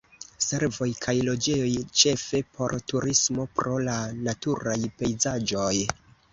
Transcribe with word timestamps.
Servoj 0.43 0.87
kaj 1.05 1.13
loĝejoj 1.27 1.83
ĉefe 2.01 2.41
por 2.57 2.75
turismo 2.93 3.47
pro 3.61 3.77
la 3.91 4.01
naturaj 4.25 4.77
pejzaĝoj. 5.03 5.73